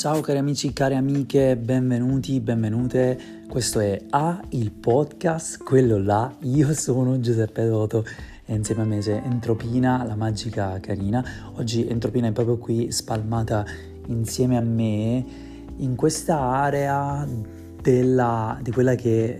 [0.00, 3.18] Ciao cari amici, care amiche, benvenuti, benvenute.
[3.46, 6.34] Questo è A, il podcast, quello là.
[6.44, 8.06] Io sono Giuseppe Doto
[8.46, 11.22] e insieme a me c'è Entropina, la magica carina.
[11.56, 13.62] Oggi Entropina è proprio qui spalmata
[14.06, 15.22] insieme a me
[15.76, 17.28] in questa area
[17.82, 19.36] della, di quella che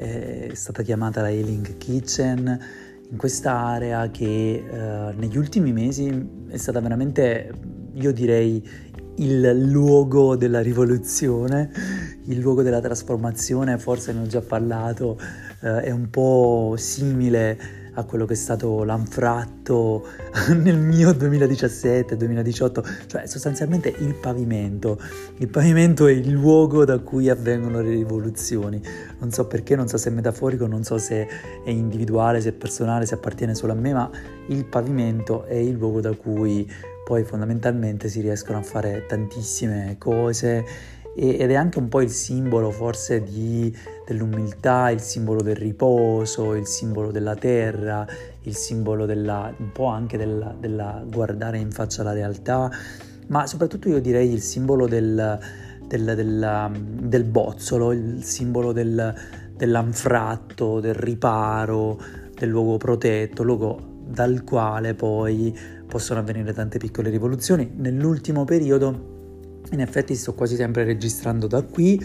[0.51, 2.61] è stata chiamata la Healing Kitchen,
[3.09, 7.51] in questa area che eh, negli ultimi mesi è stata veramente,
[7.95, 8.63] io direi,
[9.21, 11.71] il luogo della rivoluzione,
[12.25, 15.19] il luogo della trasformazione, forse ne ho già parlato,
[15.61, 20.07] eh, è un po' simile a quello che è stato l'anfratto
[20.57, 24.99] nel mio 2017-2018, cioè sostanzialmente il pavimento.
[25.39, 28.81] Il pavimento è il luogo da cui avvengono le rivoluzioni.
[29.19, 31.27] Non so perché, non so se è metaforico, non so se
[31.65, 34.11] è individuale, se è personale, se appartiene solo a me, ma
[34.49, 36.67] il pavimento è il luogo da cui
[37.11, 40.65] poi fondamentalmente si riescono a fare tantissime cose
[41.13, 43.77] ed è anche un po' il simbolo forse di,
[44.07, 48.07] dell'umiltà, il simbolo del riposo, il simbolo della terra,
[48.43, 52.71] il simbolo della, un po' anche della, della guardare in faccia la realtà,
[53.27, 55.37] ma soprattutto io direi il simbolo del,
[55.89, 56.71] del, del,
[57.01, 59.13] del bozzolo, il simbolo del,
[59.57, 62.01] dell'anfratto, del riparo,
[62.39, 67.73] del luogo protetto, luogo dal quale poi possono avvenire tante piccole rivoluzioni.
[67.75, 69.19] Nell'ultimo periodo
[69.73, 72.01] in effetti sto quasi sempre registrando da qui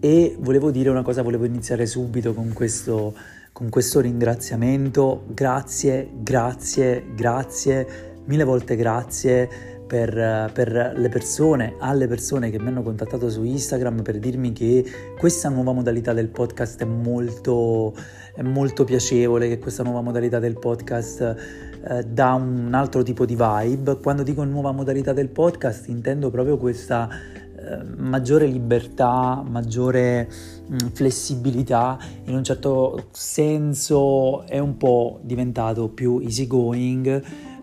[0.00, 3.14] e volevo dire una cosa, volevo iniziare subito con questo,
[3.52, 5.24] con questo ringraziamento.
[5.28, 7.86] Grazie, grazie, grazie,
[8.24, 9.48] mille volte grazie
[9.86, 14.84] per, per, le persone, alle persone che mi hanno contattato su Instagram per dirmi che
[15.16, 17.94] questa nuova modalità del podcast è molto,
[18.34, 23.36] è molto piacevole, che questa nuova modalità del podcast eh, dà un altro tipo di
[23.36, 23.98] vibe.
[24.00, 30.28] Quando dico nuova modalità del podcast intendo proprio questa eh, maggiore libertà, maggiore
[30.70, 37.06] mm, flessibilità, in un certo senso è un po' diventato più easygoing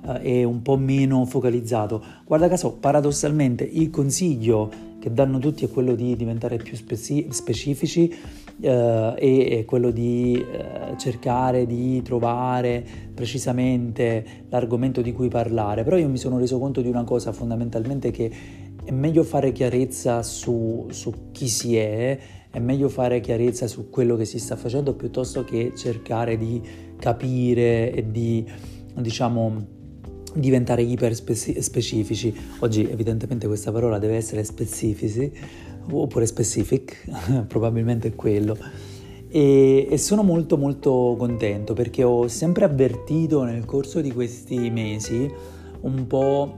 [0.06, 2.04] eh, e un po' meno focalizzato.
[2.26, 4.70] Guarda caso, paradossalmente, il consiglio
[5.06, 8.12] che danno tutti è quello di diventare più speci- specifici
[8.60, 12.84] eh, e, e, quello di eh, cercare di trovare
[13.14, 15.84] precisamente l'argomento di cui parlare.
[15.84, 18.32] Però io mi sono reso conto di una cosa fondamentalmente che
[18.84, 22.18] è meglio fare chiarezza su, su chi si è,
[22.50, 26.60] è meglio fare chiarezza su quello che si sta facendo piuttosto che cercare di
[26.98, 28.44] capire e di,
[28.96, 29.75] diciamo,
[30.36, 32.36] diventare iper specifici.
[32.60, 35.32] Oggi evidentemente questa parola deve essere specifici
[35.90, 37.06] oppure specific,
[37.48, 38.58] probabilmente è quello.
[39.30, 45.30] E, e, sono molto molto contento perché ho sempre avvertito nel corso di questi mesi
[45.82, 46.56] un po'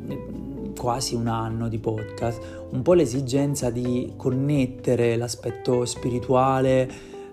[0.78, 2.40] quasi un anno di podcast,
[2.70, 6.88] un po' l'esigenza di connettere l'aspetto spirituale,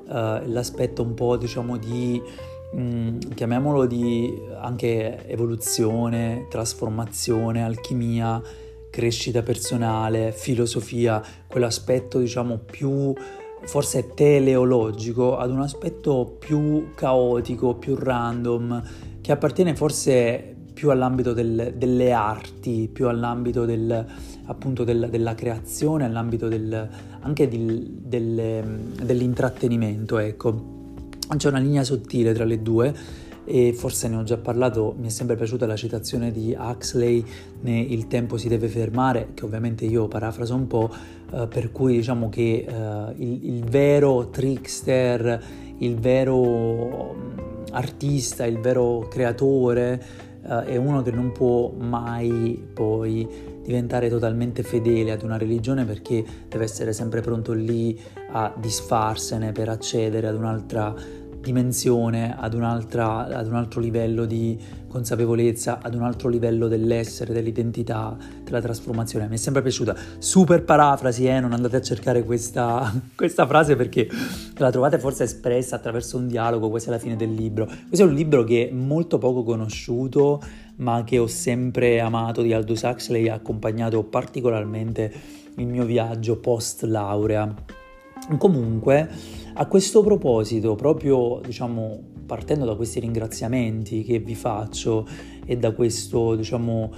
[0.09, 2.21] eh, l'aspetto un po' diciamo di
[2.75, 8.43] Chiamiamolo di anche evoluzione, trasformazione, alchimia,
[8.91, 13.15] crescita personale, filosofia, quell'aspetto diciamo più
[13.65, 18.83] forse teleologico ad un aspetto più caotico, più random,
[19.21, 24.05] che appartiene forse più all'ambito del, delle arti, più all'ambito del,
[24.47, 26.49] appunto del, della creazione, all'ambito
[27.21, 30.74] anche del, dell'intrattenimento, ecco.
[31.37, 32.95] C'è una linea sottile tra le due
[33.45, 37.25] e forse ne ho già parlato, mi è sempre piaciuta la citazione di Huxley,
[37.61, 40.91] né Il tempo si deve fermare, che ovviamente io parafraso un po',
[41.33, 45.43] eh, per cui diciamo che eh, il, il, vero trickster,
[45.79, 47.39] il vero mm,
[47.73, 50.03] artista, il vero creatore
[50.43, 53.29] eh, è uno che non può mai poi
[53.65, 57.99] diventare totalmente fedele ad una religione perché deve essere sempre pronto lì
[58.31, 60.95] a disfarsene per accedere ad un'altra
[61.45, 68.61] dimensione, ad, ad un altro livello di consapevolezza, ad un altro livello dell'essere, dell'identità, della
[68.61, 69.29] trasformazione.
[69.29, 69.95] Mi è sempre piaciuta.
[70.19, 71.41] Super parafrasi, eh?
[71.41, 74.09] non andate a cercare questa, questa frase perché
[74.57, 77.67] la trovate forse espressa attraverso un dialogo quasi alla fine del libro.
[77.67, 80.41] Questo è un libro che è molto poco conosciuto,
[80.77, 85.13] ma che ho sempre amato di Aldous Huxley, ha accompagnato particolarmente
[85.57, 87.83] il mio viaggio post laurea.
[88.39, 89.09] Comunque,
[89.55, 95.07] a questo proposito, proprio diciamo partendo da questi ringraziamenti che vi faccio
[95.45, 96.91] e da questo diciamo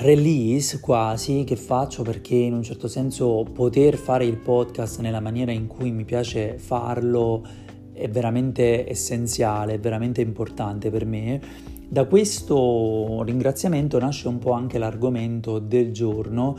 [0.00, 5.52] release quasi che faccio perché in un certo senso poter fare il podcast nella maniera
[5.52, 7.42] in cui mi piace farlo
[7.92, 11.40] è veramente essenziale, è veramente importante per me.
[11.88, 16.56] Da questo ringraziamento nasce un po' anche l'argomento del giorno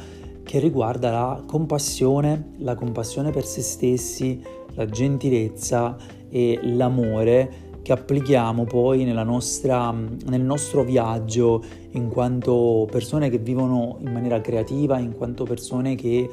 [0.50, 4.44] che riguarda la compassione, la compassione per se stessi,
[4.74, 5.96] la gentilezza
[6.28, 14.12] e l'amore che applichiamo poi nostra, nel nostro viaggio in quanto persone che vivono in
[14.12, 16.28] maniera creativa, in quanto persone che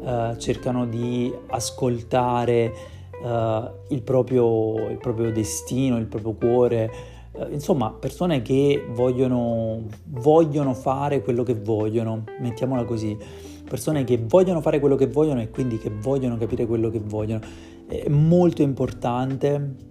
[0.00, 2.72] uh, cercano di ascoltare
[3.22, 6.90] uh, il, proprio, il, proprio, destino, il proprio cuore,
[7.34, 13.16] uh, insomma persone che vogliono, vogliono fare quello che vogliono, mettiamola così,
[13.70, 17.40] persone che vogliono fare quello che vogliono e quindi che vogliono capire quello che vogliono.
[17.86, 19.88] È molto importante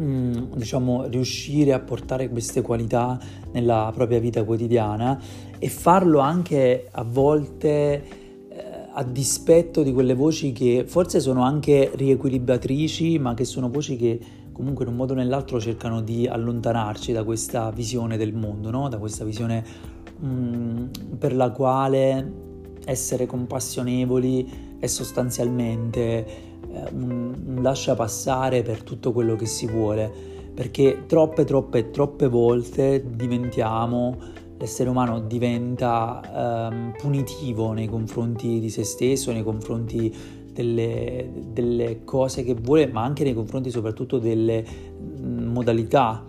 [0.00, 3.16] Mm, diciamo, riuscire a portare queste qualità
[3.52, 5.20] nella propria vita quotidiana
[5.56, 7.68] e farlo anche a volte
[8.48, 13.94] eh, a dispetto di quelle voci che forse sono anche riequilibratrici, ma che sono voci
[13.94, 14.18] che
[14.50, 18.88] comunque in un modo o nell'altro cercano di allontanarci da questa visione del mondo, no?
[18.88, 19.64] da questa visione
[20.24, 20.86] mm,
[21.18, 22.43] per la quale
[22.84, 26.26] essere compassionevoli è sostanzialmente
[26.74, 30.10] eh, un, un lascia passare per tutto quello che si vuole,
[30.54, 34.16] perché troppe, troppe, troppe volte diventiamo,
[34.58, 42.44] l'essere umano diventa ehm, punitivo nei confronti di se stesso, nei confronti delle, delle, cose
[42.44, 46.24] che vuole, ma anche nei confronti soprattutto delle mm, modalità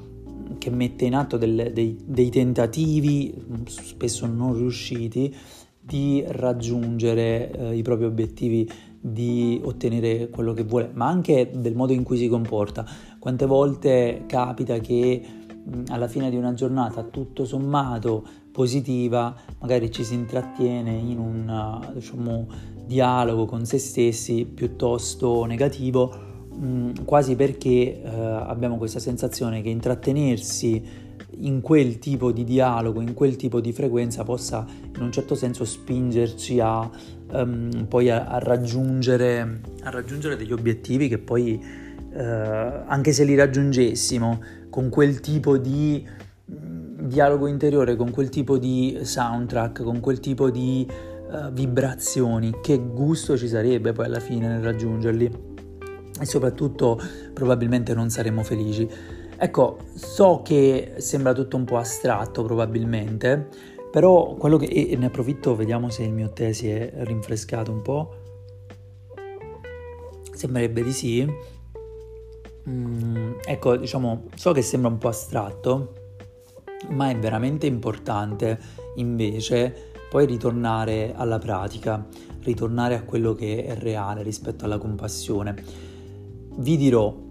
[0.57, 3.33] che mette in atto delle, dei, dei tentativi,
[3.65, 5.33] spesso non riusciti,
[5.85, 11.93] di raggiungere eh, i propri obiettivi di ottenere quello che vuole, ma anche del modo
[11.93, 12.85] in cui si comporta.
[13.19, 15.21] Quante volte capita che
[15.89, 22.47] alla fine di una giornata tutto sommato positiva, magari ci si intrattiene in un diciamo,
[22.85, 26.13] dialogo con se stessi piuttosto negativo,
[26.55, 31.03] mh, quasi perché eh, abbiamo questa sensazione che intrattenersi
[31.39, 34.65] in quel tipo di dialogo, in quel tipo di frequenza possa
[34.95, 36.89] in un certo senso spingerci a
[37.31, 41.59] um, poi a, a, raggiungere, a, raggiungere, degli obiettivi che poi
[42.13, 46.05] uh, anche se li raggiungessimo con quel tipo di
[46.51, 52.77] mm, dialogo interiore, con quel tipo di soundtrack, con quel tipo di uh, vibrazioni, che
[52.77, 55.53] gusto ci sarebbe poi alla fine nel raggiungerli
[56.19, 56.99] e soprattutto
[57.33, 58.87] probabilmente non saremo felici.
[59.37, 63.49] Ecco, so che sembra tutto un po' astratto probabilmente,
[63.91, 64.65] però quello che...
[64.65, 68.15] e ne approfitto, vediamo se il mio tè si è rinfrescato un po'.
[70.33, 71.27] Sembrerebbe di sì.
[72.69, 75.93] Mm, ecco, diciamo, so che sembra un po' astratto,
[76.89, 78.57] ma è veramente importante
[78.95, 82.07] invece poi ritornare alla pratica,
[82.43, 85.55] ritornare a quello che è reale rispetto alla compassione.
[86.57, 87.24] Vi dirò,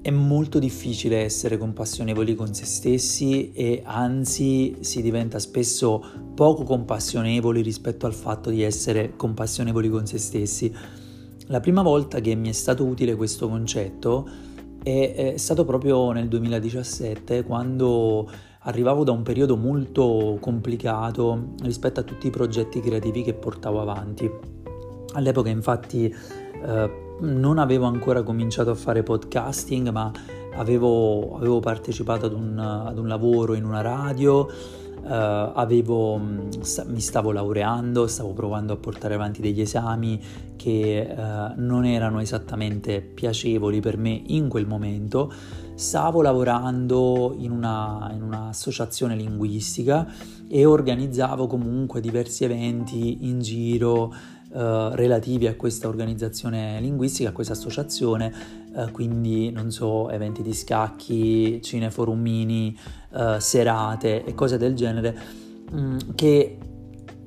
[0.00, 6.02] è molto difficile essere compassionevoli con se stessi e anzi si diventa spesso
[6.34, 10.74] poco compassionevoli rispetto al fatto di essere compassionevoli con se stessi.
[11.46, 14.28] La prima volta che mi è stato utile questo concetto
[14.82, 18.30] è, è stato proprio nel 2017 quando
[18.60, 24.30] arrivavo da un periodo molto complicato rispetto a tutti i progetti creativi che portavo avanti.
[25.14, 30.12] All'epoca infatti eh, non avevo ancora cominciato a fare podcasting, ma
[30.56, 37.32] avevo, avevo partecipato ad un, ad un, lavoro in una radio, uh, avevo, mi stavo
[37.32, 40.20] laureando, stavo provando a portare avanti degli esami
[40.56, 45.32] che uh, non erano esattamente piacevoli per me in quel momento.
[45.74, 50.12] Stavo lavorando in, una, in un'associazione linguistica
[50.48, 54.12] e organizzavo comunque diversi eventi in giro
[54.50, 58.32] eh, relativi a questa organizzazione linguistica, a questa associazione,
[58.74, 62.74] uh, quindi non so, eventi di scacchi, cineforumini,
[63.10, 65.18] uh, serate e cose del genere,
[65.70, 66.58] mh, mm, che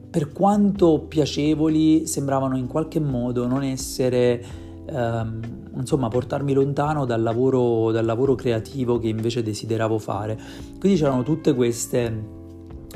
[0.10, 4.44] per quanto piacevoli sembravano in qualche modo non essere,
[4.90, 5.40] um,
[5.75, 10.40] insomma, portarmi lontano dal lavoro, dal lavoro creativo che invece desideravo fare.
[10.80, 12.40] Quindi c'erano tutte queste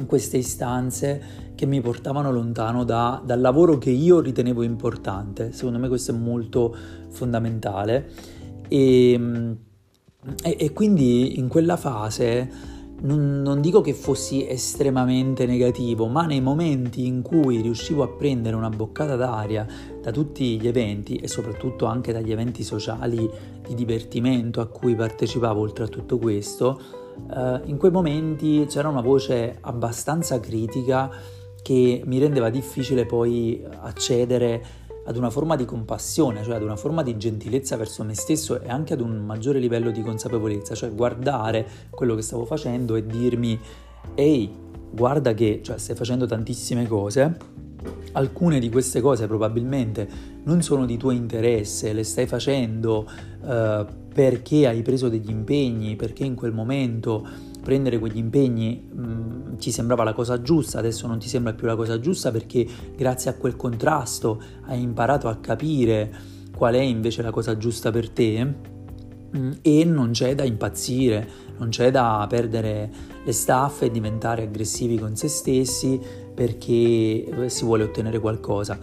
[0.06, 5.52] queste istanze che mi portavano lontano da, dal lavoro che io ritenevo importante.
[5.54, 6.76] Secondo me questo è molto
[7.10, 8.10] fondamentale.
[8.68, 9.14] E,
[10.44, 16.42] e, e quindi in quella fase non, non, dico che fossi estremamente negativo, ma nei
[16.42, 19.68] momenti in cui riuscivo a prendere una boccata d'aria
[20.02, 23.30] da tutti gli eventi e soprattutto anche dagli eventi sociali
[23.68, 27.04] di divertimento a cui partecipavo oltre a tutto questo,
[27.34, 31.10] eh, in quei momenti c'era una voce abbastanza critica
[31.62, 37.04] che mi rendeva difficile poi accedere ad una forma di compassione, cioè ad una forma
[37.04, 41.66] di gentilezza verso me stesso e anche ad un maggiore livello di consapevolezza, cioè guardare
[41.90, 43.60] quello che stavo facendo e dirmi
[44.16, 44.52] ehi,
[44.92, 47.38] guarda che cioè, stai facendo tantissime cose,
[48.14, 53.10] alcune di queste cose probabilmente non sono di tuo interesse, le stai facendo
[53.46, 57.28] eh, perché hai preso degli impegni, perché in quel momento
[57.62, 61.68] prendere quegli impegni mh, mm, ti sembrava la cosa giusta, adesso non ti sembra più
[61.68, 62.66] la cosa giusta perché
[62.96, 66.14] grazie a quel contrasto hai imparato a capire
[66.56, 71.28] qual è invece la cosa giusta per te mh, mm, e non c'è da impazzire,
[71.58, 72.90] non c'è da perdere
[73.26, 76.00] le staffe e diventare aggressivi con se stessi
[76.36, 78.78] perché si vuole ottenere qualcosa,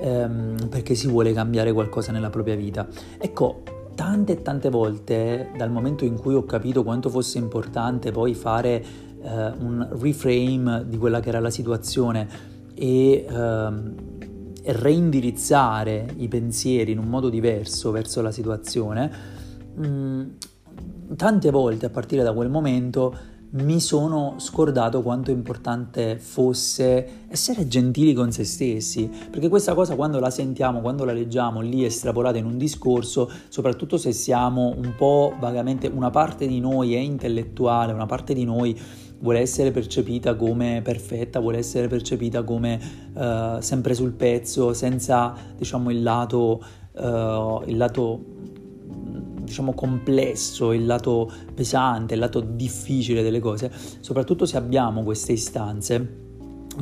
[0.00, 2.86] ehm, perché si vuole cambiare qualcosa nella propria vita.
[3.18, 3.62] Ecco,
[3.94, 8.84] tante e tante volte, dal momento in cui ho capito quanto fosse importante poi fare
[9.22, 12.28] eh, un reframe di quella che era la situazione
[12.74, 13.94] e, ehm,
[14.66, 19.10] reindirizzare i pensieri in un modo diverso verso la situazione,
[19.74, 20.22] mh, mm,
[21.16, 23.14] tante volte a partire da quel momento
[23.54, 30.18] mi sono scordato quanto importante fosse essere gentili con se stessi, perché questa cosa quando
[30.18, 35.34] la sentiamo, quando la leggiamo lì estrapolata in un discorso, soprattutto se siamo un po'
[35.38, 38.78] vagamente, una parte di noi è intellettuale, una parte di noi
[39.20, 42.80] vuole essere percepita come perfetta, vuole essere percepita come
[43.14, 46.60] uh, sempre sul pezzo, senza diciamo il lato,
[46.92, 48.32] uh, il lato
[49.44, 53.70] diciamo complesso, il lato pesante, il lato difficile delle cose,
[54.00, 56.22] soprattutto se abbiamo queste istanze,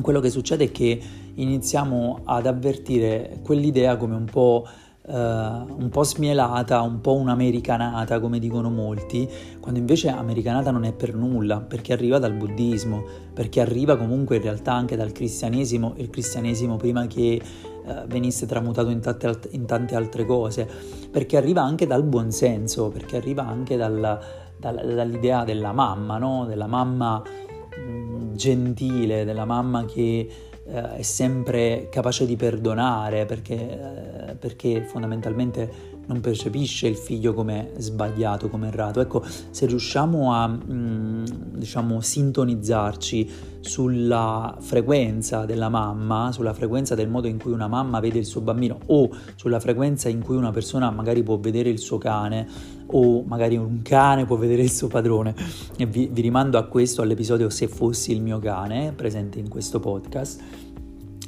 [0.01, 0.99] quello che succede è che
[1.35, 4.65] iniziamo ad avvertire quell'idea come un po',
[5.01, 9.27] uh, un po' smielata, un po' un'americanata, come dicono molti,
[9.59, 13.03] quando invece americanata non è per nulla, perché arriva dal buddismo,
[13.33, 17.41] perché arriva comunque in realtà anche dal cristianesimo, il cristianesimo prima che
[17.85, 20.67] uh, venisse tramutato in tante, in tante altre cose
[21.11, 24.19] perché arriva anche dal buonsenso, perché arriva anche dal,
[24.57, 26.45] dal, dall'idea della mamma, no?
[26.45, 30.27] della mamma mh, mm, gentile, della mamma che
[30.65, 37.71] eh, è sempre capace di perdonare, perché, eh, perché fondamentalmente non percepisce il figlio come
[37.77, 38.99] sbagliato, come errato.
[38.99, 43.31] Ecco, se riusciamo a mm, diciamo sintonizzarci
[43.61, 48.41] sulla frequenza della mamma, sulla frequenza del modo in cui una mamma vede il suo
[48.41, 52.47] bambino o sulla frequenza in cui una persona magari può vedere il suo cane
[52.87, 55.33] o magari un cane può vedere il suo padrone.
[55.77, 59.79] E vi, vi rimando a questo, all'episodio Se fossi il mio cane, presente in questo
[59.79, 60.71] podcast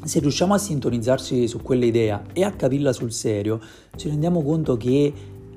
[0.05, 3.59] se riusciamo a sintonizzarci su quell'idea e a capirla sul serio,
[3.95, 5.11] ci rendiamo conto che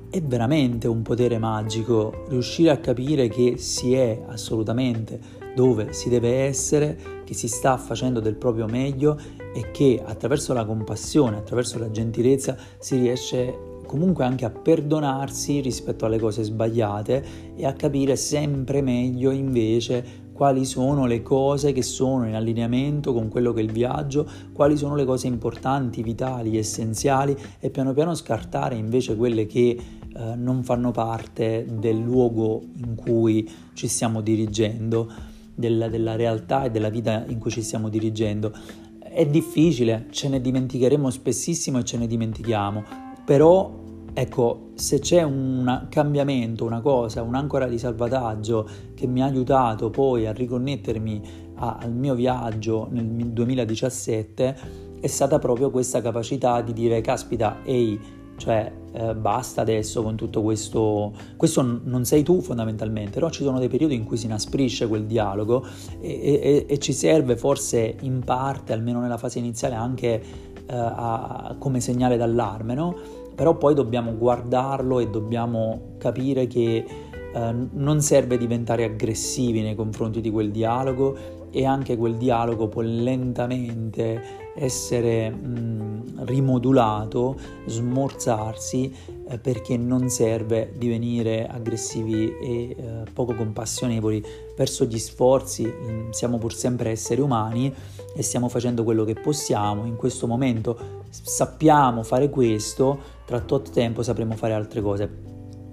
[0.09, 6.45] è veramente un potere magico riuscire a capire che si è assolutamente dove si deve
[6.45, 9.19] essere, che si sta facendo del proprio meglio
[9.53, 16.05] e che attraverso la compassione, attraverso la gentilezza si riesce comunque anche a perdonarsi rispetto
[16.05, 17.25] alle cose sbagliate
[17.55, 23.27] e a capire sempre meglio invece quali sono le cose che sono in allineamento con
[23.27, 28.15] quello che è il viaggio, quali sono le cose importanti, vitali, essenziali e piano piano
[28.15, 29.77] scartare invece quelle che
[30.15, 35.11] eh, non fanno parte del luogo in cui ci stiamo dirigendo,
[35.53, 38.53] della, della realtà e della vita in cui ci stiamo dirigendo.
[38.97, 42.81] È difficile, ce ne dimenticheremo spessissimo e ce ne dimentichiamo,
[43.25, 43.78] però
[44.13, 50.25] Ecco, se c'è un cambiamento, una cosa, un'ancora di salvataggio che mi ha aiutato poi
[50.25, 51.21] a riconnettermi
[51.55, 54.57] a, al mio viaggio nel 2017,
[54.99, 57.99] è stata proprio questa capacità di dire, caspita, ehi,
[58.37, 63.59] cioè eh, basta adesso con tutto questo, questo non sei tu fondamentalmente, però ci sono
[63.59, 65.65] dei periodi in cui si inasprisce quel dialogo
[66.01, 70.23] e, e, e ci serve forse in parte, almeno nella fase iniziale, anche eh,
[70.67, 72.95] a, come segnale d'allarme, no?
[73.39, 76.85] Però poi dobbiamo guardarlo e dobbiamo capire che
[77.33, 82.81] eh, non serve diventare aggressivi nei confronti di quel dialogo e anche quel dialogo può
[82.81, 88.93] lentamente essere mh, rimodulato, smorzarsi
[89.27, 92.75] eh, perché non serve divenire aggressivi e eh,
[93.13, 94.23] poco compassionevoli
[94.57, 97.73] verso gli sforzi, mh, siamo pur sempre esseri umani
[98.15, 100.77] e stiamo facendo quello che possiamo, in questo momento
[101.09, 105.28] sappiamo fare questo, tra tot tempo sapremo fare altre cose.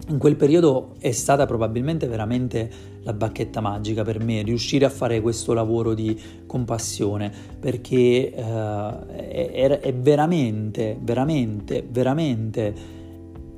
[0.08, 2.70] In quel periodo è stata probabilmente veramente
[3.02, 9.80] la bacchetta magica per me, riuscire a fare questo lavoro di compassione, perché eh, è,
[9.80, 12.75] è veramente, veramente, veramente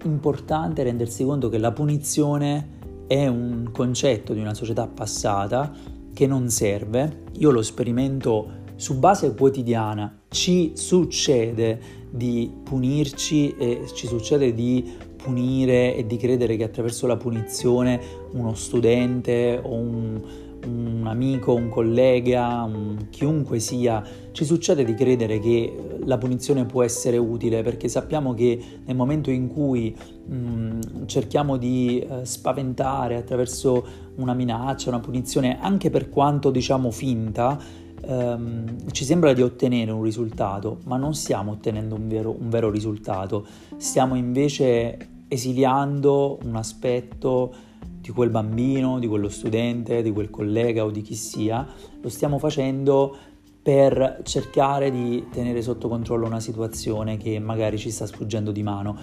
[0.05, 2.76] importante rendersi conto che la punizione
[3.07, 5.71] è un concetto di una società passata
[6.14, 7.25] che non serve.
[7.38, 15.95] Io lo sperimento su base quotidiana, ci succede di punirci e ci succede di punire
[15.95, 18.01] e di credere che attraverso la punizione
[18.33, 20.21] uno studente o un,
[20.65, 26.83] un amico, un collega, un chiunque sia, ci succede di credere che la punizione può
[26.83, 33.17] essere utile perché sappiamo che nel momento in cui mh, mm, cerchiamo di eh, spaventare
[33.17, 37.61] attraverso una minaccia, una punizione, anche per quanto diciamo finta,
[38.01, 42.71] ehm, ci sembra di ottenere un risultato, ma non stiamo ottenendo un vero, un vero
[42.71, 47.55] risultato, stiamo invece esiliando un aspetto
[48.01, 51.67] di quel bambino, di quello studente, di quel collega o di chi sia,
[52.01, 53.17] lo stiamo facendo
[53.63, 58.97] per cercare di tenere sotto controllo una situazione che magari ci sta sfuggendo di mano.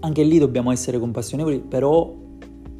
[0.00, 2.14] Anche lì dobbiamo essere compassionevoli, però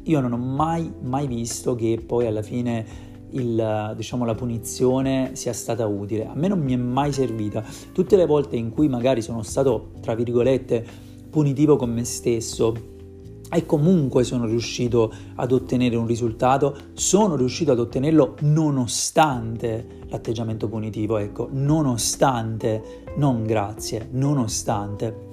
[0.03, 5.53] io non ho mai, mai visto che poi alla fine il, diciamo, la punizione sia
[5.53, 6.27] stata utile.
[6.27, 7.61] A me non mi è mai servita.
[7.91, 10.85] Tutte le volte in cui magari sono stato, tra virgolette,
[11.29, 12.91] punitivo con me stesso
[13.53, 21.17] e comunque sono riuscito ad ottenere un risultato, sono riuscito ad ottenerlo nonostante l'atteggiamento punitivo,
[21.17, 25.31] ecco, nonostante, non grazie, nonostante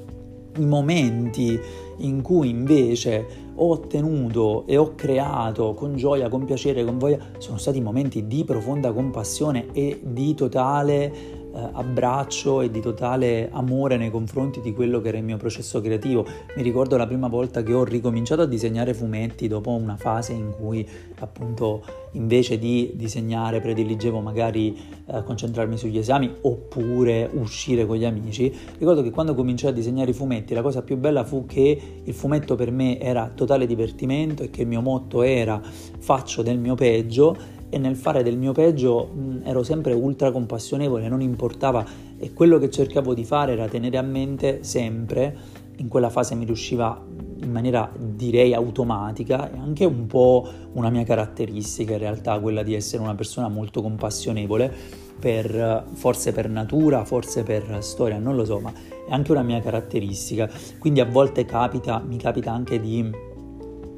[0.57, 1.59] i momenti
[1.99, 7.59] in cui invece ho ottenuto e ho creato con gioia, con piacere, con voglia, sono
[7.59, 14.61] stati momenti di profonda compassione e di totale abbraccio e di totale amore nei confronti
[14.61, 16.25] di quello che era il mio processo creativo.
[16.57, 20.53] Mi ricordo la prima volta che ho ricominciato a disegnare fumetti dopo una fase in
[20.57, 20.87] cui
[21.19, 24.77] appunto invece di disegnare prediligevo magari
[25.07, 28.53] eh, concentrarmi sugli esami oppure uscire con gli amici.
[28.79, 32.15] Ricordo che quando cominciai a disegnare i fumetti la cosa più bella fu che il
[32.15, 36.75] fumetto per me era totale divertimento e che il mio motto era faccio del mio
[36.75, 41.85] peggio e nel fare del mio peggio mh, ero sempre ultra compassionevole, non importava
[42.19, 45.37] e quello che cercavo di fare era tenere a mente sempre,
[45.77, 47.03] in quella fase mi riusciva
[47.43, 52.75] in maniera direi automatica e anche un po' una mia caratteristica in realtà, quella di
[52.75, 54.73] essere una persona molto compassionevole,
[55.19, 59.61] per, forse per natura, forse per storia, non lo so, ma è anche una mia
[59.61, 60.51] caratteristica.
[60.79, 63.11] Quindi a volte capita, mi capita anche di,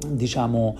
[0.07, 0.75] diciamo,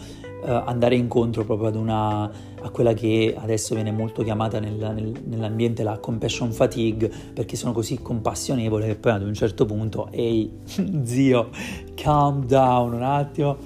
[0.45, 5.83] andare incontro proprio ad una, a quella che adesso viene molto chiamata nel, nel, nell'ambiente
[5.83, 10.51] la compassion fatigue, perché sono così compassionevole che poi ad un certo punto, ehi
[11.03, 11.49] zio,
[11.95, 13.57] calm down un attimo,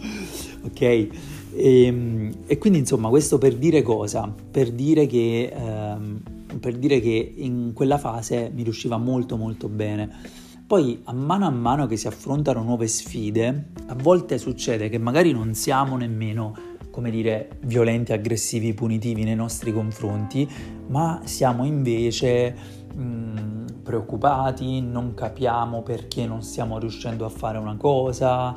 [0.64, 0.82] ok?
[0.82, 1.10] E,
[1.54, 4.34] ehm, e, quindi insomma questo per dire cosa?
[4.52, 5.54] Per dire che...
[5.56, 6.22] Um,
[6.60, 10.10] per dire che in quella fase mi riusciva molto molto bene.
[10.68, 15.32] Poi a mano a mano che si affrontano nuove sfide, a volte succede che magari
[15.32, 20.46] non siamo nemmeno come dire, violenti, aggressivi, punitivi nei nostri confronti,
[20.88, 22.54] ma siamo invece
[22.94, 28.54] mh, preoccupati, non capiamo perché non stiamo riuscendo a fare una cosa,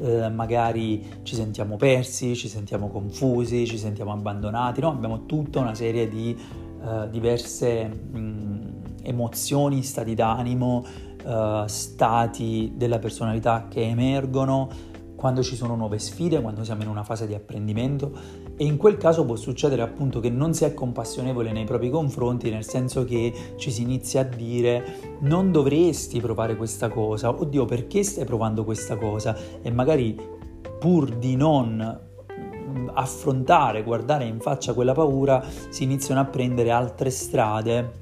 [0.00, 4.88] eh, magari ci sentiamo persi, ci sentiamo confusi, ci sentiamo abbandonati, no?
[4.88, 6.36] abbiamo tutta una serie di
[6.84, 8.72] eh, diverse mh,
[9.02, 10.84] emozioni, stati d'animo,
[11.24, 14.90] eh, stati della personalità che emergono
[15.22, 18.10] quando ci sono nuove sfide, quando siamo in una fase di apprendimento.
[18.56, 22.50] E in quel caso può succedere appunto che non si è compassionevole nei propri confronti,
[22.50, 28.02] nel senso che ci si inizia a dire non dovresti provare questa cosa, oddio perché
[28.02, 29.36] stai provando questa cosa?
[29.62, 30.18] E magari
[30.80, 32.00] pur di non
[32.32, 38.01] mm, affrontare, guardare in faccia quella paura, si iniziano a prendere altre strade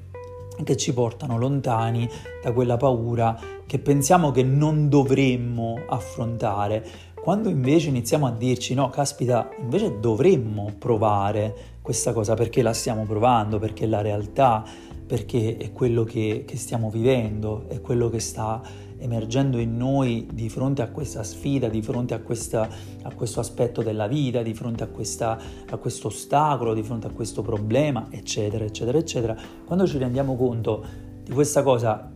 [0.63, 2.09] che ci portano lontani
[2.43, 6.85] da quella paura che pensiamo che non dovremmo affrontare.
[7.15, 13.05] Quando invece iniziamo a dirci no, caspita, invece dovremmo provare questa cosa perché la stiamo
[13.05, 14.63] provando, perché è la realtà,
[15.05, 18.61] perché è quello che, che stiamo vivendo, è quello che sta
[19.01, 22.69] emergendo in noi di fronte a questa sfida, di fronte a, questa,
[23.01, 25.37] a questo aspetto della vita, di fronte a, questa,
[25.69, 29.35] a questo ostacolo, di fronte a questo problema, eccetera, eccetera, eccetera.
[29.65, 30.85] Quando ci rendiamo conto
[31.23, 32.11] di questa cosa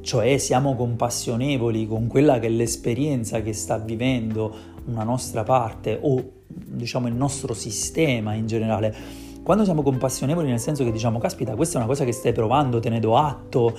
[0.00, 4.54] cioè siamo compassionevoli con quella che è l'esperienza che sta vivendo
[4.86, 8.94] una nostra parte o diciamo il nostro sistema in generale.
[9.42, 12.80] Quando siamo compassionevoli nel senso che diciamo caspita questa è una cosa che stai provando,
[12.80, 13.76] te ne do atto,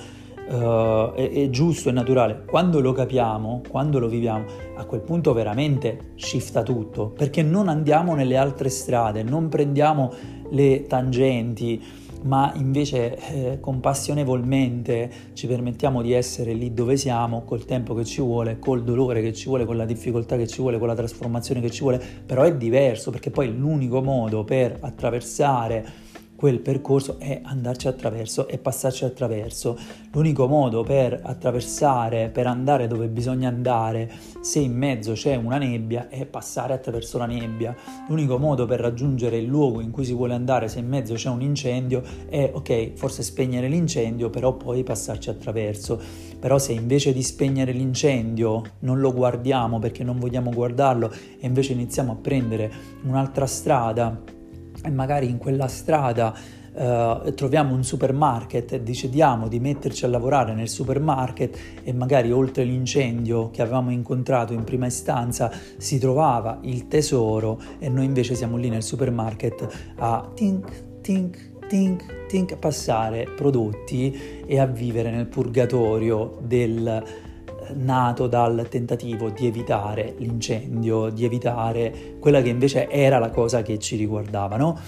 [0.50, 2.44] uh, è, è, giusto, è naturale.
[2.44, 4.44] Quando lo capiamo, quando lo viviamo,
[4.76, 10.12] a quel punto veramente shifta tutto, perché non andiamo nelle altre strade, non prendiamo
[10.50, 11.82] le tangenti,
[12.22, 18.20] ma invece eh, compassionevolmente ci permettiamo di essere lì dove siamo, col tempo che ci
[18.20, 21.60] vuole, col dolore che ci vuole, con la difficoltà che ci vuole, con la trasformazione
[21.60, 26.08] che ci vuole, però è diverso perché poi l'unico modo per attraversare
[26.40, 29.76] quel percorso è andarci attraverso e passarci attraverso.
[30.12, 36.08] L'unico modo per attraversare, per andare dove bisogna andare, se in mezzo c'è una nebbia,
[36.08, 37.76] è passare attraverso la nebbia.
[38.08, 41.28] L'unico modo per raggiungere il luogo in cui si vuole andare, se in mezzo c'è
[41.28, 46.00] un incendio, è ok, forse spegnere l'incendio, però poi passarci attraverso.
[46.40, 51.74] Però se invece di spegnere l'incendio non lo guardiamo perché non vogliamo guardarlo e invece
[51.74, 52.72] iniziamo a prendere
[53.02, 54.38] un'altra strada,
[54.82, 56.34] e magari in quella strada
[56.72, 62.64] uh, troviamo un supermarket e decidiamo di metterci a lavorare nel supermarket e magari oltre
[62.64, 68.56] l'incendio che avevamo incontrato in prima istanza si trovava il tesoro e noi invece siamo
[68.56, 76.38] lì nel supermarket a tink tink tink tink passare prodotti e a vivere nel purgatorio
[76.42, 77.28] del
[77.74, 83.78] nato dal tentativo di evitare l'incendio, di evitare quella che invece era la cosa che
[83.78, 84.78] ci riguardava, no?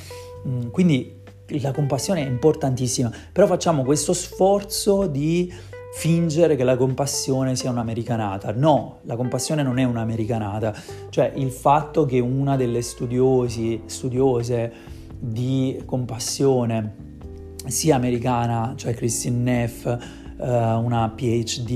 [0.46, 1.20] Mm, quindi
[1.60, 5.52] la compassione è importantissima, però facciamo questo sforzo di
[5.94, 8.52] fingere che la compassione sia un'americanata.
[8.52, 10.74] No, la compassione non è un'americanata,
[11.10, 14.72] cioè il fatto che una delle studiosi, studiose
[15.18, 17.10] di compassione
[17.66, 19.96] sia americana, cioè Christine Neff,
[20.42, 21.70] eh, una PhD,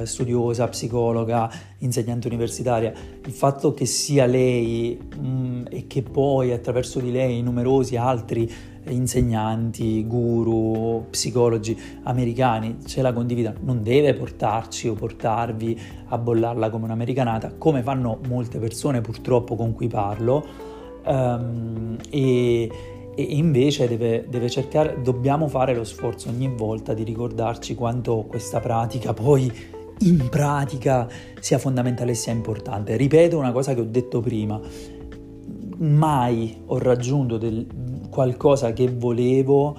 [0.00, 2.92] eh, studiosa, psicologa, insegnante universitaria,
[3.24, 8.50] il fatto che sia lei mh, mm, e che poi attraverso di lei numerosi altri
[8.88, 16.84] insegnanti, guru, psicologi americani ce la condividano, non deve portarci o portarvi a bollarla come
[16.84, 20.70] un'americanata, come fanno molte persone purtroppo con cui parlo.
[21.04, 22.70] Um, e,
[23.14, 28.60] e invece deve, deve, cercare, dobbiamo fare lo sforzo ogni volta di ricordarci quanto questa
[28.60, 29.52] pratica poi
[30.00, 32.96] in pratica sia fondamentale e sia importante.
[32.96, 34.60] Ripeto una cosa che ho detto prima,
[35.78, 37.66] mai ho raggiunto del,
[38.08, 39.76] qualcosa che volevo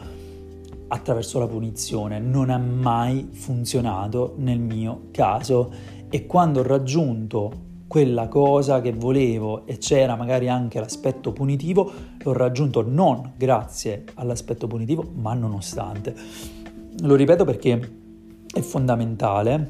[0.87, 5.73] attraverso la punizione, non ha mai funzionato nel mio caso.
[6.09, 11.91] E quando ho raggiunto quella cosa che volevo e c'era magari anche l'aspetto punitivo,
[12.23, 16.15] l'ho raggiunto non grazie all'aspetto punitivo, ma nonostante.
[17.01, 17.91] Lo ripeto perché
[18.51, 19.67] è fondamentale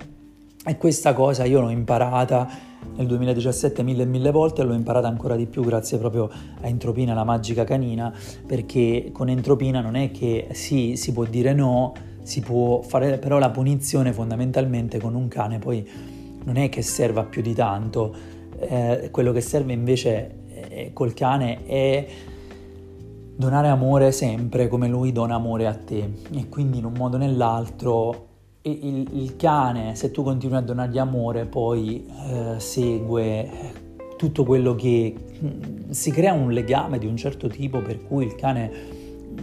[0.65, 2.47] e questa cosa io l'ho imparata
[2.95, 6.29] nel 2017 mille e mille volte e l'ho imparata ancora di più grazie proprio
[6.61, 8.13] a Entropina, la magica canina,
[8.47, 13.37] perché con Entropina non è che sì, si può dire no, si può fare però
[13.37, 16.12] la punizione fondamentalmente con un cane poi
[16.43, 18.15] non è che serva più di tanto,
[18.59, 22.07] eh, quello che serve invece eh, col cane è
[23.35, 26.09] donare amore sempre come lui dona amore a te.
[26.31, 28.27] E quindi in un modo o nell'altro
[28.63, 33.49] il, il cane se tu continui a donargli amore poi eh, segue
[34.17, 38.35] tutto quello che mm, si crea un legame di un certo tipo per cui il
[38.35, 38.71] cane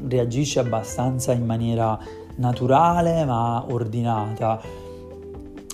[0.06, 1.98] reagisce abbastanza in maniera
[2.36, 4.60] naturale ma ordinata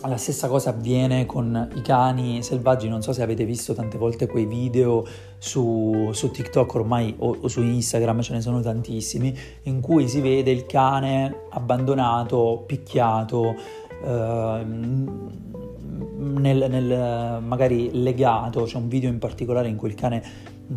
[0.06, 4.26] la stessa cosa avviene con i cani selvaggi, non so se avete visto tante volte
[4.26, 5.04] quei video
[5.38, 10.20] su, su TikTok ormai o, o, su Instagram, ce ne sono tantissimi, in cui si
[10.20, 13.54] vede il cane abbandonato, picchiato,
[14.04, 14.64] eh,
[16.18, 20.22] nel, nel, magari legato, c'è un video in particolare in cui il cane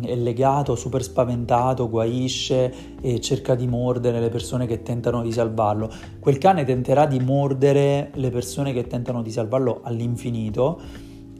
[0.02, 5.90] è legato, super spaventato, guaisce e cerca di mordere le persone che tentano di salvarlo.
[6.20, 10.80] Quel cane tenterà di mordere le persone che tentano di salvarlo all'infinito.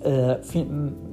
[0.03, 0.67] Eh, fi-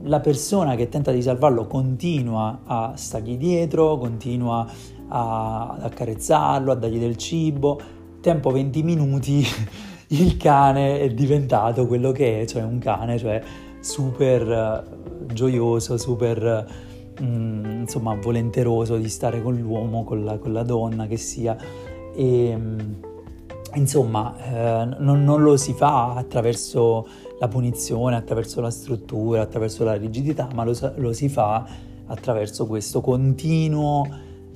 [0.03, 4.65] la persona che tenta di salvarlo continua a stargli dietro, continua
[5.09, 7.79] a, ad accarezzarlo, a dargli del cibo.
[8.19, 9.45] Tempo 20 minuti,
[10.09, 13.41] il cane è diventato quello che è, cioè un cane, cioè
[13.79, 16.85] super uh, gioioso, super
[17.21, 21.57] mm, insomma volenteroso di stare con l'uomo, con la, con la donna che sia.
[22.15, 22.79] E mm,
[23.75, 27.07] insomma eh, non, non, lo si fa attraverso
[27.39, 31.65] la punizione, attraverso la struttura, attraverso la rigidità, ma lo, lo si fa
[32.07, 34.05] attraverso questo continuo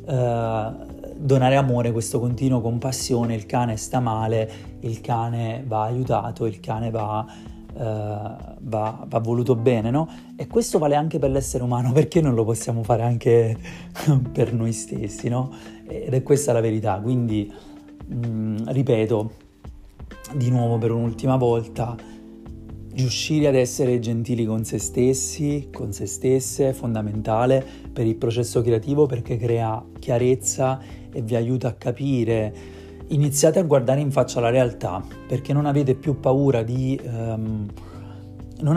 [0.05, 0.71] eh,
[1.15, 6.89] donare amore, questo continuo compassione, il cane sta male, il cane va aiutato, il cane
[6.89, 7.25] va
[7.73, 10.07] va, va, voluto bene, no?
[10.35, 13.57] E questo vale anche per l'essere umano, perché non lo possiamo fare anche
[14.31, 15.51] per noi stessi, no?
[15.87, 17.51] Ed è questa la verità, quindi
[18.07, 19.31] mh, mm, ripeto
[20.35, 21.95] di nuovo per un'ultima volta,
[22.93, 28.61] riuscire ad essere gentili con se stessi, con se stesse, è fondamentale per il processo
[28.61, 30.79] creativo perché crea chiarezza
[31.11, 32.79] e vi aiuta a capire
[33.11, 36.99] iniziate a guardare in faccia la realtà perché non avete più paura di,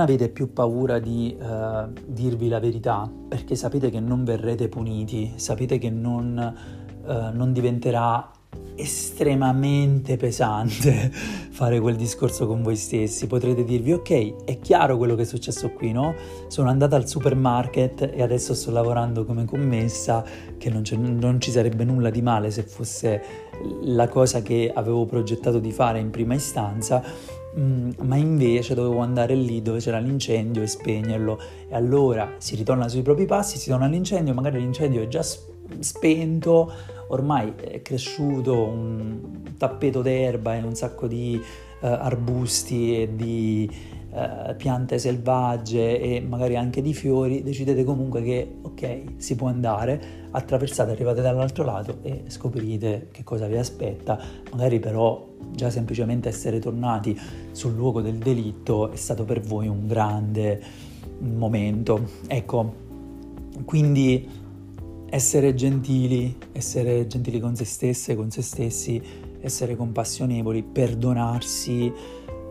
[0.00, 5.78] avete più paura di uh, dirvi la verità perché sapete che non verrete puniti, sapete
[5.78, 6.54] che non
[7.04, 8.30] uh, non diventerà
[8.76, 11.10] estremamente pesante
[11.50, 13.26] fare quel discorso con voi stessi.
[13.26, 16.14] Potrete dirvi, ok, è chiaro quello che è successo qui, no?
[16.48, 20.24] Sono andata al supermarket e adesso sto lavorando come commessa,
[20.58, 20.82] che non,
[21.18, 23.22] non ci sarebbe nulla di male se fosse
[23.82, 27.02] la cosa che avevo progettato di fare in prima istanza,
[27.58, 31.38] mm, ma invece dovevo andare lì dove c'era l'incendio e spegnerlo.
[31.68, 35.22] E allora si ritorna sui propri passi, si torna all'incendio, magari l'incendio è già
[35.80, 36.72] spento
[37.08, 43.70] ormai è cresciuto un tappeto d'erba e un sacco di uh, arbusti e di
[44.10, 50.22] uh, piante selvagge e magari anche di fiori, decidete comunque che ok, si può andare,
[50.36, 54.18] attraversate, arrivate dall'altro lato e scoprite che cosa vi aspetta,
[54.50, 57.18] magari però già semplicemente essere tornati
[57.52, 60.60] sul luogo del delitto è stato per voi un grande
[61.20, 62.08] momento.
[62.26, 62.74] Ecco,
[63.64, 64.28] quindi
[65.08, 69.00] essere gentili, essere gentili con se stesse, con se stessi,
[69.40, 71.92] essere compassionevoli, perdonarsi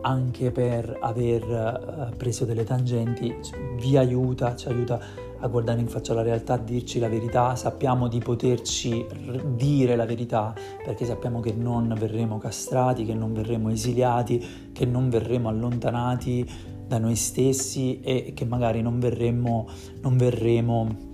[0.00, 3.34] anche per aver uh, preso delle tangenti,
[3.78, 5.00] vi aiuta, ci aiuta
[5.44, 9.06] a guardare in faccia la realtà, a dirci la verità, sappiamo di poterci
[9.54, 10.54] dire la verità
[10.84, 16.48] perché sappiamo che non verremo castrati, che non verremo esiliati, che non verremo allontanati
[16.86, 19.68] da noi stessi e che magari non verremo,
[20.00, 21.12] non verremo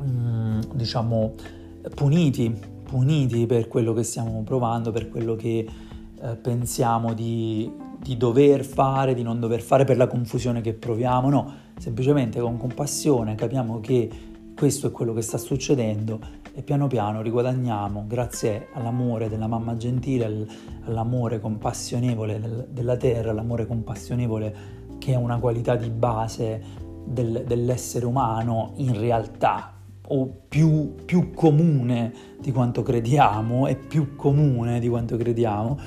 [0.00, 1.32] Mm, diciamo,
[1.94, 2.54] puniti,
[2.84, 5.66] puniti per quello che stiamo provando, per quello che
[6.20, 7.68] eh, pensiamo di,
[8.00, 12.56] di dover fare, di non dover fare, per la confusione che proviamo, no, semplicemente con
[12.56, 14.10] compassione capiamo che
[14.56, 16.18] questo è quello che sta succedendo
[16.52, 20.48] e piano piano riguadagniamo, grazie all'amore della mamma gentile,
[20.84, 24.56] all'amore compassionevole del, della terra, all'amore compassionevole
[24.98, 26.60] che è una qualità di base
[27.04, 29.74] del, dell'essere umano in realtà,
[30.08, 35.78] o più, più comune di quanto crediamo, è più comune di quanto crediamo,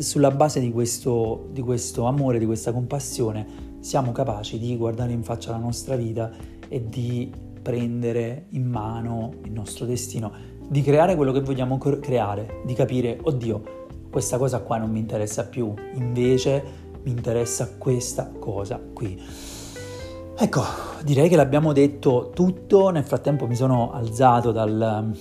[0.00, 5.22] sulla base di questo, di questo amore, di questa compassione, siamo capaci di guardare in
[5.22, 6.30] faccia la nostra vita
[6.68, 10.32] e di prendere in mano il nostro destino,
[10.68, 13.78] di creare quello che vogliamo creare, di capire, oddio,
[14.10, 16.62] questa cosa qua non mi interessa più, invece
[17.02, 19.20] mi interessa questa cosa qui.
[20.36, 20.62] Ecco,
[21.04, 25.12] direi che l'abbiamo detto tutto, nel frattempo mi sono alzato dal,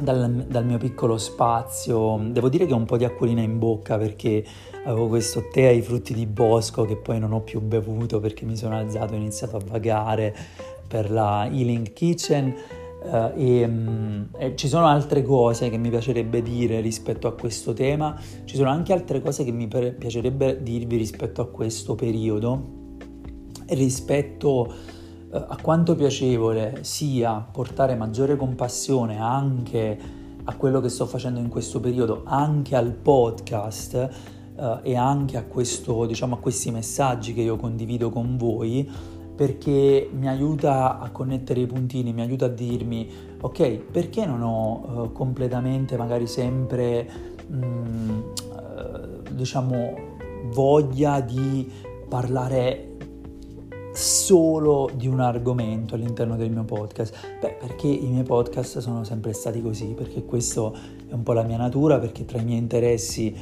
[0.00, 3.98] dal, dal, mio piccolo spazio, devo dire che ho un po' di acquolina in bocca
[3.98, 4.44] perché
[4.84, 8.56] avevo questo tè ai frutti di bosco che poi non ho più bevuto perché mi
[8.56, 10.34] sono alzato e ho iniziato a vagare
[10.86, 12.54] per la Healing Kitchen.
[13.06, 17.72] Uh, e, um, e ci sono altre cose che mi piacerebbe dire rispetto a questo
[17.72, 22.84] tema, ci sono anche altre cose che mi piacerebbe dirvi rispetto a questo periodo.
[23.68, 24.95] Rispetto eh,
[25.30, 29.98] a quanto piacevole sia portare maggiore compassione anche
[30.48, 33.94] a quello che sto facendo in questo periodo, anche al podcast
[34.56, 38.88] eh, e anche a, questo, diciamo, a questi messaggi che io condivido con voi,
[39.34, 43.10] perché mi aiuta a connettere i puntini, mi aiuta a dirmi,
[43.40, 47.10] ok, perché non ho eh, completamente, magari sempre,
[47.48, 49.94] mh, mm, eh, diciamo,
[50.52, 51.70] voglia di
[52.08, 52.95] parlare
[53.96, 57.14] solo di un argomento all'interno del mio podcast?
[57.40, 60.74] Beh, perché i miei podcast sono sempre stati così, perché questo
[61.08, 63.34] è un po' la mia natura, perché tra i miei interessi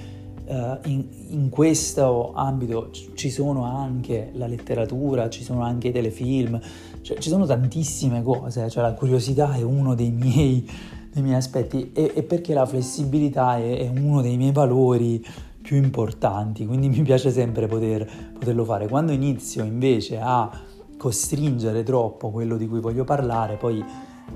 [0.46, 6.60] uh, in, in, questo ambito ci sono anche la letteratura, ci sono anche i telefilm,
[7.02, 10.68] cioè ci sono tantissime cose, cioè la curiosità è uno dei miei,
[11.12, 15.24] dei miei aspetti e, e, perché la flessibilità è, è uno dei miei valori
[15.64, 18.06] più importanti, quindi mi piace sempre poter,
[18.38, 18.86] poterlo fare.
[18.86, 20.50] Quando inizio invece a
[20.98, 23.82] costringere troppo quello di cui voglio parlare, poi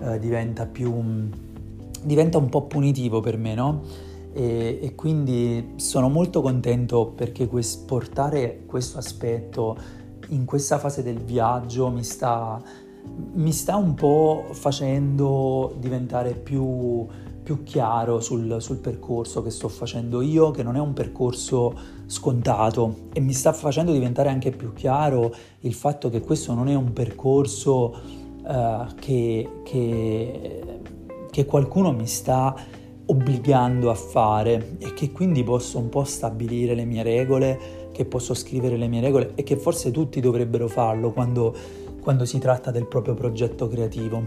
[0.01, 1.29] eh, diventa più
[2.01, 3.83] diventa un po' punitivo per me, no?
[4.33, 9.77] E, e quindi sono molto contento perché quest, portare questo aspetto
[10.29, 12.63] in questa fase del viaggio mi sta,
[13.33, 17.07] mi sta un po' facendo diventare più
[17.49, 23.09] più chiaro sul, sul, percorso che sto facendo io, che non è un percorso scontato
[23.15, 26.93] e mi sta facendo diventare anche più chiaro il fatto che questo non è un
[26.93, 27.99] percorso
[28.43, 30.81] uh, che, che,
[31.31, 32.55] che qualcuno mi sta
[33.07, 38.35] obbligando a fare e che quindi posso un po' stabilire le mie regole, che posso
[38.35, 41.57] scrivere le mie regole e che forse tutti dovrebbero farlo quando,
[42.03, 44.23] quando si tratta del proprio progetto creativo.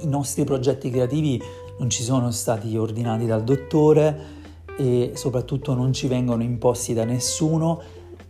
[0.00, 1.40] I nostri progetti creativi
[1.82, 4.40] non ci sono stati ordinati dal dottore
[4.78, 7.82] e soprattutto non ci vengono imposti da nessuno.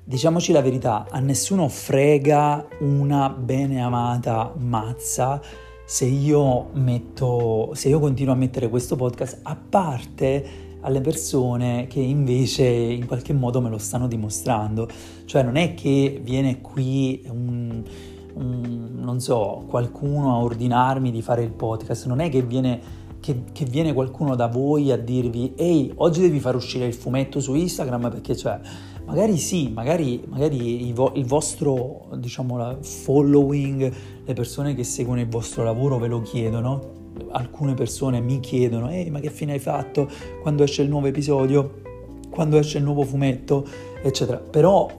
[0.03, 5.39] Diciamoci la verità, a nessuno frega una bene amata mazza
[5.85, 12.01] se io metto, se io continuo a mettere questo podcast a parte alle persone che
[12.01, 14.89] invece in qualche modo me lo stanno dimostrando.
[15.27, 17.83] Cioè non è che viene qui un,
[18.35, 22.81] un, non so, qualcuno a ordinarmi di fare il podcast, non è che viene,
[23.23, 27.39] che, che viene qualcuno da voi a dirvi ehi, oggi devi far uscire il fumetto
[27.39, 28.59] su Instagram perché cioè,
[29.07, 33.93] magari sì, magari, magari il, vo- il vostro, diciamo, following,
[34.25, 36.81] le persone che seguono il vostro lavoro ve lo chiedono,
[37.31, 40.09] alcune persone mi chiedono, ehi ma che fine hai fatto?
[40.41, 41.81] Quando esce il nuovo episodio,
[42.29, 43.65] quando esce il nuovo fumetto,
[44.03, 44.39] eccetera.
[44.39, 44.91] Però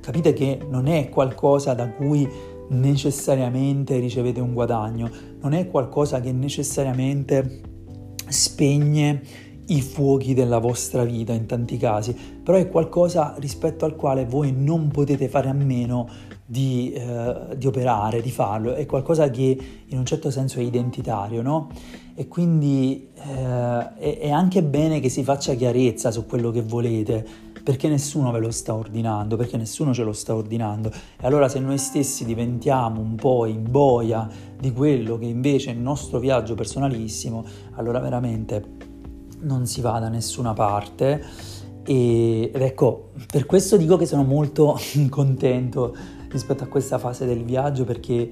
[0.00, 2.26] capite che non è qualcosa da cui
[2.68, 7.60] necessariamente ricevete un guadagno, non è qualcosa che necessariamente
[8.28, 9.22] spegne
[9.68, 14.52] i fuochi della vostra vita in tanti casi, però è qualcosa rispetto al quale voi
[14.52, 16.08] non potete fare a meno
[16.44, 21.42] di, eh, di, operare, di farlo, è qualcosa che in un certo senso è identitario,
[21.42, 21.68] no?
[22.14, 27.26] E quindi eh, è, è anche bene che si faccia chiarezza su quello che volete,
[27.66, 30.88] perché nessuno ve lo sta ordinando, perché nessuno ce lo sta ordinando.
[30.88, 35.74] E allora se noi stessi diventiamo un po' in boia di quello che invece è
[35.74, 38.64] il nostro viaggio personalissimo, allora veramente
[39.40, 41.20] non si va da nessuna parte.
[41.82, 44.78] E, ed ecco, per questo dico che sono molto
[45.10, 45.92] contento
[46.30, 48.30] rispetto a questa fase del viaggio perché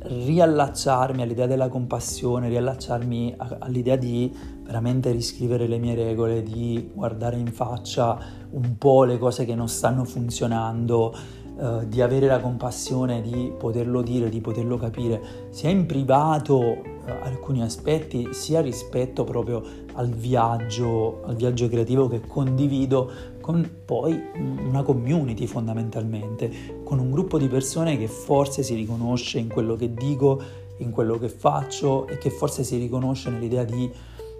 [0.00, 4.32] riallacciarmi all'idea della compassione, riallacciarmi all'idea di
[4.64, 8.18] veramente riscrivere le mie regole, di guardare in faccia
[8.50, 11.14] un po' le cose che non stanno funzionando,
[11.56, 16.82] eh, di avere la compassione di poterlo dire, di poterlo capire, sia in privato eh,
[17.22, 23.08] alcuni aspetti, sia rispetto proprio al viaggio, al viaggio creativo che condivido
[23.40, 29.48] con poi una community fondamentalmente, con un gruppo di persone che forse si riconosce in
[29.48, 30.42] quello che dico,
[30.78, 33.88] in quello che faccio e che forse si riconosce nell'idea di,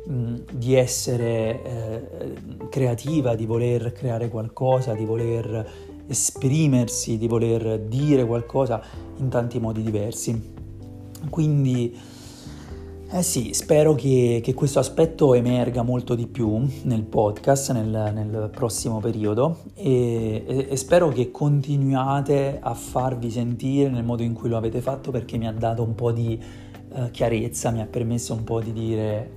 [0.06, 8.24] mh, di essere eh, creativa, di voler creare qualcosa, di voler esprimersi, di voler dire
[8.26, 8.82] qualcosa
[9.16, 10.52] in tanti modi diversi.
[11.30, 11.96] Quindi
[13.10, 18.50] eh sì, spero che, che, questo aspetto emerga molto di più nel podcast nel, nel
[18.52, 24.48] prossimo periodo e, e, e, spero che continuiate a farvi sentire nel modo in cui
[24.48, 26.42] lo avete fatto perché mi ha dato un po' di
[26.88, 29.30] uh, chiarezza, mi ha permesso un po' di dire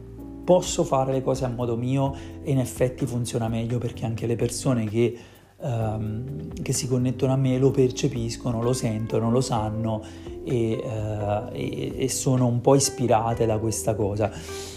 [0.47, 4.37] posso fare le cose a modo mio e in effetti funziona meglio perché anche le
[4.37, 5.17] persone che
[5.59, 10.01] ehm, che si connettono a me lo percepiscono, lo sentono, lo sanno
[10.45, 10.81] e,
[11.51, 14.31] eh, e, sono un po' ispirate da questa cosa.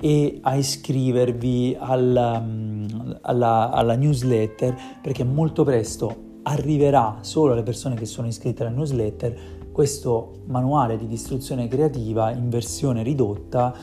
[0.00, 2.86] e a iscrivervi alla, mm,
[3.20, 9.60] alla, alla newsletter perché molto presto arriverà solo alle persone che sono iscritte alla newsletter
[9.72, 13.74] questo manuale di distruzione creativa in versione ridotta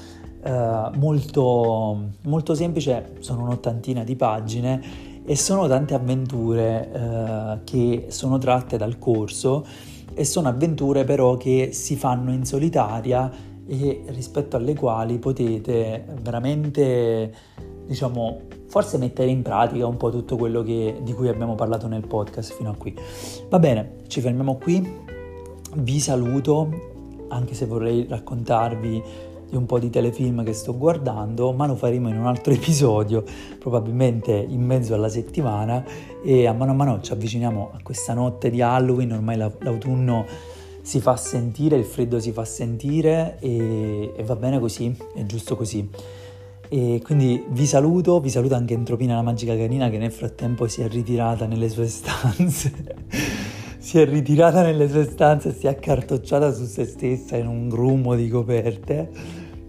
[0.41, 4.82] eh, molto, molto semplice, sono un'ottantina di pagine
[5.25, 9.65] e sono tante avventure eh, che sono tratte dal corso
[10.13, 13.32] e sono avventure però che si fanno in solitaria
[13.67, 17.34] e rispetto alle quali potete veramente,
[17.86, 22.08] diciamo, forse mettere in pratica un po' tutto quello che, di cui abbiamo parlato nel
[22.08, 22.95] podcast fino a qui.
[23.49, 25.17] Va bene, ci fermiamo qui,
[25.75, 29.03] vi saluto, anche se vorrei raccontarvi
[29.49, 33.23] di un po' di telefilm che sto guardando, ma lo faremo in un altro episodio,
[33.58, 35.84] probabilmente in mezzo alla settimana
[36.23, 40.25] e a mano a mano ci avviciniamo a questa notte di Halloween, ormai l'autunno
[40.82, 45.55] si fa sentire, il freddo si fa sentire e, e va bene così, è giusto
[45.55, 45.88] così.
[46.71, 50.82] E quindi vi saluto, vi saluto anche Entropina la magica canina che nel frattempo si
[50.82, 53.38] è ritirata nelle sue stanze.
[53.80, 57.70] si è ritirata nelle sue stanze e si è accartocciata su se stessa in un
[57.70, 59.10] grumo di coperte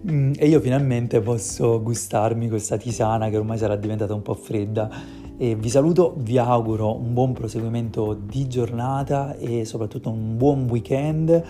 [0.09, 4.89] mm, e io finalmente posso gustarmi questa tisana che ormai sarà diventata un po' fredda
[5.37, 11.43] e vi saluto, vi auguro un buon proseguimento di giornata e soprattutto un buon weekend.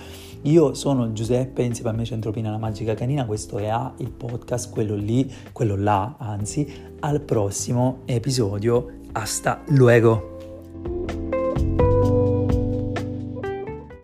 [0.43, 4.71] Io sono Giuseppe, insieme a me Centropina la Magica Canina, questo è A, il podcast,
[4.71, 6.65] quello lì, quello là, anzi,
[7.01, 8.99] al prossimo episodio.
[9.11, 11.40] Hasta luego!